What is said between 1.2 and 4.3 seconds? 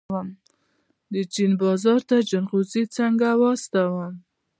چین بازار ته جلغوزي څنګه واستوم؟